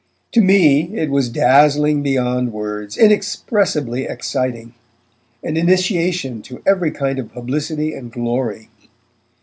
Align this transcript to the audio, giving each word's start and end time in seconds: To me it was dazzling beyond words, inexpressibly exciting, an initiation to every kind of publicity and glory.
To 0.31 0.41
me 0.41 0.97
it 0.97 1.11
was 1.11 1.29
dazzling 1.29 2.01
beyond 2.01 2.51
words, 2.51 2.97
inexpressibly 2.97 4.05
exciting, 4.05 4.73
an 5.43 5.57
initiation 5.57 6.41
to 6.41 6.63
every 6.65 6.89
kind 6.89 7.19
of 7.19 7.31
publicity 7.31 7.93
and 7.93 8.11
glory. 8.11 8.69